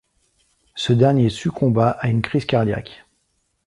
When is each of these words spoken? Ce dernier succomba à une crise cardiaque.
Ce 0.73 0.93
dernier 0.93 1.29
succomba 1.29 1.91
à 1.99 2.07
une 2.09 2.23
crise 2.23 2.45
cardiaque. 2.45 3.05